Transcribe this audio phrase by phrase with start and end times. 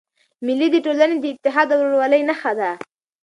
[0.45, 2.69] مېلې د ټولني د اتحاد او ورورولۍ نخښه ده.